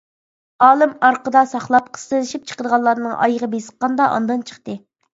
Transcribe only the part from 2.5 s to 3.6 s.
چىقىدىغانلارنىڭ ئايىغى